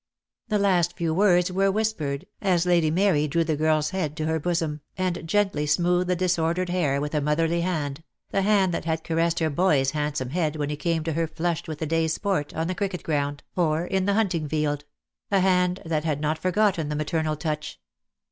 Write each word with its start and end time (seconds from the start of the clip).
The 0.47 0.57
last 0.57 0.97
few 0.97 1.13
words 1.13 1.51
were 1.51 1.69
whispered, 1.69 2.25
as 2.41 2.65
Lady 2.65 2.89
3* 2.89 2.89
36 2.89 2.89
DEAD 2.89 2.89
LOVE 2.89 2.89
HAS 2.89 2.89
CHAINS. 2.89 2.95
Mary 2.95 3.27
drew 3.27 3.43
the 3.43 3.55
girl's 3.55 3.89
head 3.91 4.17
to 4.17 4.25
her 4.25 4.39
bosom, 4.39 4.81
and 4.97 5.27
gently 5.29 5.65
smoothed 5.67 6.09
the 6.09 6.15
disordered 6.15 6.69
hair, 6.69 6.99
with 6.99 7.13
a 7.13 7.21
motherly 7.21 7.61
hand, 7.61 8.01
the 8.31 8.41
hand 8.41 8.73
that 8.73 8.85
had 8.85 9.03
caressed 9.03 9.37
her 9.37 9.51
boy's 9.51 9.91
handsome 9.91 10.31
head 10.31 10.55
when 10.55 10.71
he 10.71 10.75
came 10.75 11.03
to 11.03 11.13
her 11.13 11.27
flushed 11.27 11.67
with 11.67 11.83
a 11.83 11.85
day's 11.85 12.15
sport, 12.15 12.51
on 12.55 12.65
the 12.65 12.73
cricket 12.73 13.03
ground, 13.03 13.43
or 13.55 13.85
in 13.85 14.05
the 14.05 14.15
hunt 14.15 14.33
ing 14.33 14.49
field; 14.49 14.85
a 15.29 15.39
hand 15.39 15.79
that 15.85 16.03
had 16.03 16.19
not 16.19 16.39
forgotten 16.39 16.89
the 16.89 16.95
maternal 16.95 17.35
touch. 17.35 17.79